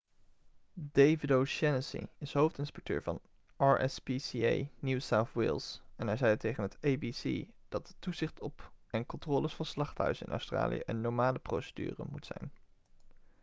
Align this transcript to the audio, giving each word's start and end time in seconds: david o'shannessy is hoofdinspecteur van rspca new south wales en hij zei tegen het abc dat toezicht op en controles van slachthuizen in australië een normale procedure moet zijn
david 0.95 1.29
o'shannessy 1.31 1.99
is 2.25 2.31
hoofdinspecteur 2.37 3.01
van 3.07 3.19
rspca 3.65 4.53
new 4.89 4.99
south 5.07 5.35
wales 5.41 5.67
en 5.97 6.07
hij 6.07 6.17
zei 6.17 6.37
tegen 6.37 6.63
het 6.63 6.77
abc 6.81 7.47
dat 7.69 7.95
toezicht 7.99 8.39
op 8.39 8.71
en 8.89 9.05
controles 9.05 9.53
van 9.55 9.65
slachthuizen 9.65 10.25
in 10.25 10.31
australië 10.31 10.81
een 10.85 11.01
normale 11.01 11.39
procedure 11.39 12.03
moet 12.09 12.25
zijn 12.25 12.51